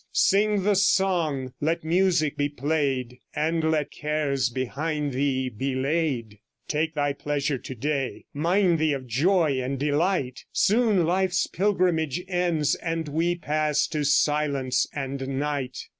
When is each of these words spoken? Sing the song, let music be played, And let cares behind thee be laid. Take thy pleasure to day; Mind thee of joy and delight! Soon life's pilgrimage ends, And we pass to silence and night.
Sing 0.13 0.63
the 0.63 0.75
song, 0.75 1.53
let 1.61 1.83
music 1.83 2.35
be 2.35 2.49
played, 2.49 3.19
And 3.35 3.63
let 3.63 3.91
cares 3.91 4.49
behind 4.49 5.11
thee 5.13 5.47
be 5.47 5.75
laid. 5.75 6.39
Take 6.67 6.95
thy 6.95 7.13
pleasure 7.13 7.59
to 7.59 7.75
day; 7.75 8.25
Mind 8.33 8.79
thee 8.79 8.93
of 8.93 9.05
joy 9.05 9.61
and 9.61 9.77
delight! 9.77 10.43
Soon 10.51 11.05
life's 11.05 11.45
pilgrimage 11.45 12.19
ends, 12.27 12.73
And 12.73 13.09
we 13.09 13.35
pass 13.35 13.85
to 13.89 14.03
silence 14.03 14.87
and 14.91 15.27
night. 15.37 15.77